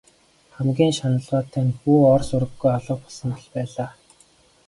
[0.55, 3.89] Хамгийн шаналгаатай нь хүү ор сураггүй алга болсонд л байлаа.